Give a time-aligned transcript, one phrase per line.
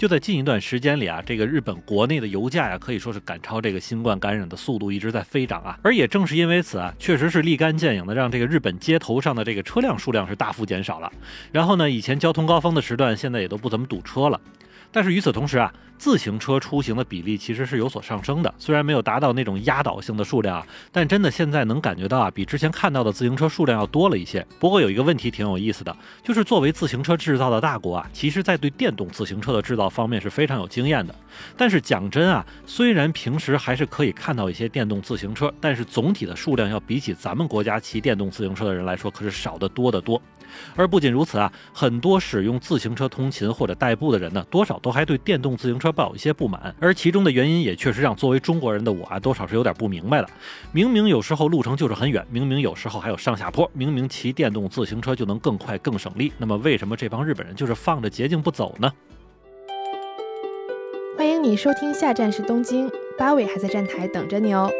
[0.00, 5.78] 就在近一段时间里啊，这个日本国内的油价呀，可以说是赶超这个新冠感染的速度一直在飞涨啊。
[5.82, 11.12] 而也正是因为此啊，确实是立竿见影的，让这个日本街头上的这个车辆数量是大幅减少了。
[11.52, 14.40] 然后呢，以前交通高峰的时段，现在也都不怎么堵车了。
[14.92, 24.44] 但是与此同时啊，自行车出行的比例其实是有所上升的，虽然没有达到那种压倒性的数量啊，但真的现在能感觉到啊，比之前看到的自行车数量要多了一些。
[24.58, 31.14] 不过有一个问题挺有意思的，就是作为自行车制造的大国啊，其实在对电动自行车的制造方面是非常有经验的。
[31.56, 40.20] 但是讲真啊，虽然平时还是可以看到一些电动自行车，但是总体的数量要比起咱们国家骑电动自行车的人来说，可是少得多得多。
[40.76, 46.74] 而不仅如此啊，很多使用自行车通勤或者代步的人呢，多少都还对电动自行车抱有一些不满。
[46.80, 50.28] 而其中的原因也确实让作为中国人的我啊，多少是有点不明白的。
[50.72, 58.92] 明明有时候路程就是很远，明明有时候还有上下坡，明明骑电动自行车就能更快更省力，那么为什么这帮日本人就是放着捷径不走呢？
[61.16, 64.70] 欢迎你收听，下站是东京，八尾还在站台等着你哦。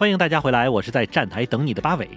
[0.00, 2.08] 欢迎大家回来，我是在站台等你的八尾。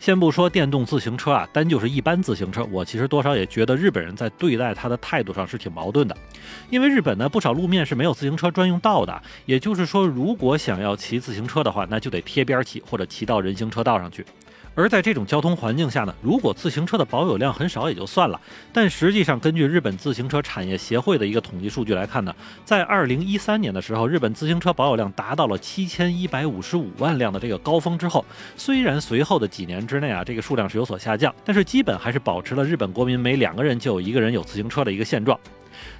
[0.00, 6.16] 先不说电动自行车啊，单就是一般自行车，我其实多少也觉得日本人在对待它的态度上是挺矛盾的。
[6.70, 14.26] 因为日本呢，不少路面是没有自行车专用道的，也就是说，如果想要骑自行车的话，那就得贴边骑或者骑到人行车道上去。
[14.74, 18.40] 而在这种交通环境下呢，如果自行车的保有量很少也就算了，
[18.72, 28.24] 但实际上根据日本自行车产业协会的一个统计数据来看呢，在二零一三年的时候，日本自行车保有量达到了七千一百五十五万辆的这个高峰之后，
[28.56, 35.38] 虽然随后的几年之内啊，这个数量是有所下降，但是基本还是保持了日本国民每两个人就有一个人有自行车的一个现状。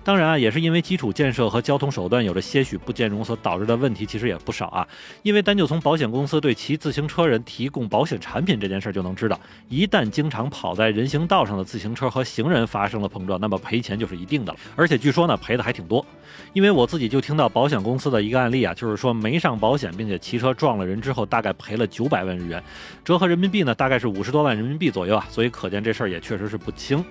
[0.03, 4.87] 当然啊，也是因为基础建设和交通手段有着些许不兼容所导致的问题，其实也不少啊。
[5.23, 14.59] 因为单就从保险公司对骑自行车人提供保险产品这件事儿就能知道，一旦经常跑在人行道上的自行车和行人发生了碰撞，那么赔钱就是一定的了。
[14.77, 16.05] 而且据说呢，赔的还挺多。
[16.53, 22.63] 因为我自己就听到保险公司的一个案例啊，就是说没上保险并且骑车撞了人之后，大概赔了九百万日元，
[23.05, 25.27] 折合人民币呢大概是五十多万人民币左右啊。
[25.31, 27.05] 所以可见这事儿也确实是不轻。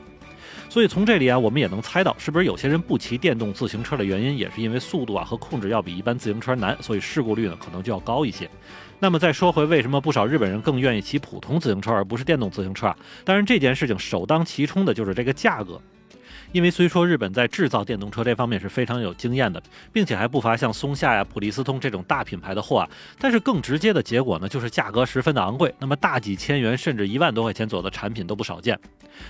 [0.69, 8.49] 所以从这里啊，我们也能猜到，是不是有些人不骑电动自行车的原因，也是因为速度啊和控制要比一般自行车难，所以事故率呢可能就要高一些。
[8.99, 12.97] 那么再说回为什么不少日本人更愿意骑普通自行车而不是电动自行车啊？
[13.23, 15.81] 当然这件事情首当其冲的就是这个价格。
[16.51, 19.61] 因为虽说日本在制造电动车这方面是非常有经验的，
[19.93, 22.89] 并且还不乏像松下呀、普利司通这种大品牌的货啊，
[23.19, 25.73] 但是更直接的结果呢，就是价格十分的昂贵。
[25.79, 28.79] 那么大几千元甚至一万多块钱左右的产品都不少见。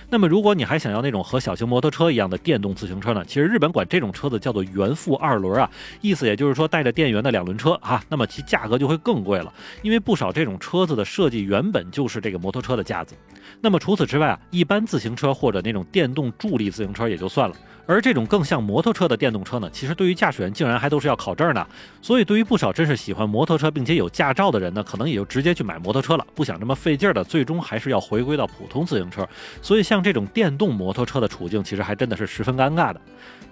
[0.08, 5.68] 那么如果你还想要那种和小型摩托车一样的电动自行车呢，其实日本管这种车子叫做原副二轮啊，
[6.00, 8.02] 意思也就是说带着电源的两轮车啊。
[8.08, 13.16] 那么其价格就会更贵了，因为不少这种车子的设计原本就是这个摩托车的架子。
[13.60, 16.99] 那么除此之外啊，一般自行车或者那种电动助力自行车。
[17.08, 17.54] 也就算了，
[17.90, 21.66] 而这种更像摩托车的电动车呢，其实对于驾驶员竟然还都是要考证的。
[22.00, 29.28] 所以对于不少真是喜欢摩托车并且有驾照的人呢，可能也就直接去买摩托车了，不想这么费劲儿的，最终还是要回归到普通自行车。
[29.60, 33.00] 所以像这种电动摩托车的处境，其实还真的是十分尴尬的。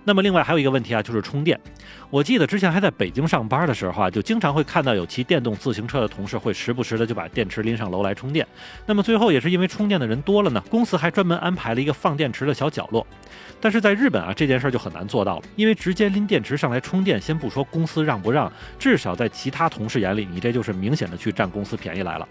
[0.05, 1.59] 那么另外还有一个问题啊，就是充电。
[2.09, 8.47] 我记得之前还在北京上班的时候啊，就经常会看到有骑电动自行车的同事会时不时的就把电池拎上楼来充电。
[8.87, 13.05] 那么最后也是因为充电的人多了呢，公司还专门安排了一个放电池的小角落。
[13.61, 22.29] 但是在日本，啊这件事就很难做到了，因为直接拎电池上来充电，先不说公司让不让，至少在其他同事眼里，你这就是明显的去占公司便宜来了。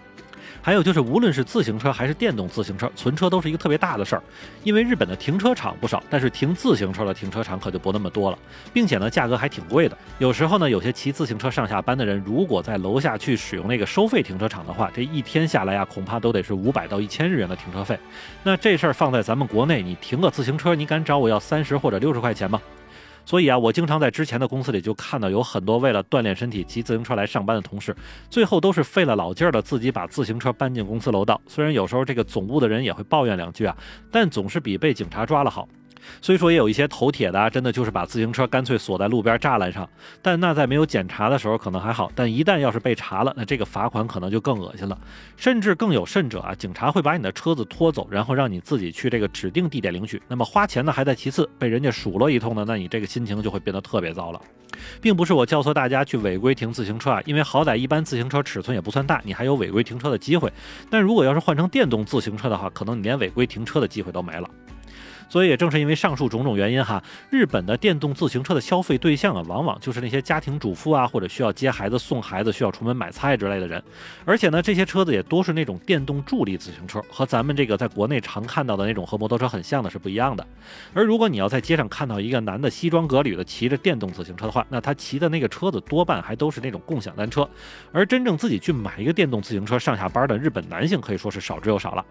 [0.60, 4.22] 还有就是，无论是自行车还是电动自行车，存车都是一个特别大的事儿。
[4.64, 8.38] 因为日本的停车场不少，但是停自行车的停车场可就不那么多了，
[8.72, 9.96] 并且呢，价格还挺贵的。
[10.18, 17.98] 有时候呢，有些骑自行车上下班的人，如果在楼下去使用那个收费停车场的话，这一天下来呀，恐怕都得是五百到一千日元的停车费。
[18.42, 22.60] 那这事儿放在咱们国内，你停个自行车，你敢找我要三十或者六十块钱吗？
[23.28, 27.94] 所以啊，我经常在之前的公司里就看到有很多为了锻炼身体骑自行车来上班的同事，
[28.30, 31.38] 最后都是费了老劲儿的自己把自行车搬进公司楼道。
[31.46, 33.76] 虽然有时候这个总务的人也会抱怨两句啊，
[34.10, 35.68] 但总是比被警察抓了好。
[36.20, 39.88] 虽说也有一些头铁的，真的就是把自行车干脆锁在路边栅栏上，
[40.22, 44.98] 但那在没有检查的时候可能还好，但一旦要是被查了，那这个罚款可能就更恶心了，
[45.36, 50.20] 甚至更有甚者啊，警察会把你的车子拖走，然后让你自己去这个指定地点领取。
[50.28, 54.40] 那么花钱呢还在其次，被人家数落一通呢，那你这个心情就会变得特别糟了。
[55.00, 60.52] 并不是我教唆大家去违规停自行车啊，因为好歹一般自行车尺寸也不算大，你还有违规停车的机会。
[60.88, 64.48] 但如果要是换成电动自行车的话，可能你连违规停车的机会都没了。
[65.28, 73.82] 所以也正是因为上述种种原因哈，日本的电动自行车的消费对象啊，往往就是那些家庭主妇啊，或者需要接孩子、送孩子、需要出门买菜之类的人。
[74.24, 80.46] 而且呢，这些车子也多是那种电动助力自行车，和咱们这个在国内常看到的那种和摩托车很像的是不一样的。
[80.94, 87.48] 而如果你要在街上看到一个男的西装革履的骑着电动自行车的话，那他骑的那个车子多半还都是那种共享单车。
[87.92, 92.04] 而真正自己去买一个电动自行车上下班的日本男性可以说是少之又少了。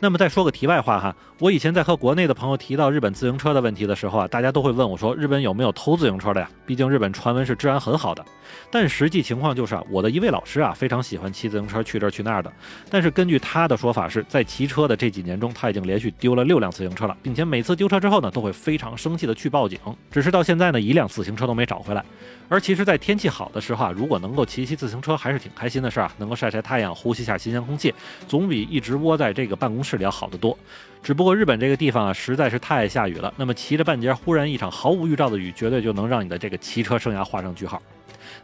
[0.00, 6.50] 那么再说个题外话哈，我以前在和国内的朋友提到日本自行车的问题的时候啊，大家都会问我说，日本有没有偷自行车的呀？
[6.66, 8.24] 毕竟日本传闻是治安很好的。
[8.68, 12.52] 但实际情况就是啊，我的一位老师啊，非常喜欢骑自行车去这儿去那儿的。
[12.88, 19.78] 但是根据他的说法，是在骑车的这几年中，他已经连续丢了六辆自行车了，并且每次丢车之后呢，都会非常生气的去报警。
[20.10, 22.04] 只是到现在呢，一辆自行车都没找回来。
[22.48, 27.94] 而其实，在天气好的时候啊，如果能够骑骑自行车，还是挺开心的事儿啊，能够晒晒太阳，呼吸下新鲜空气，
[28.26, 30.58] 总比一直窝在这个办办公室里要好得多。
[31.00, 33.32] 只不过日本这个地方啊，实在是太下雨了。
[33.36, 37.80] 那么骑着半截，忽然一场毫无预兆的雨，绝对就能让你的这个骑车生涯画上句号。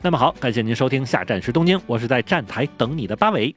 [0.01, 3.55] 那么好，感谢您收听下站是东京，我是在站台等你的八尾。